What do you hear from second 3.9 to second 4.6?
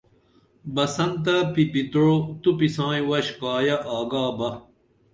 آگابہ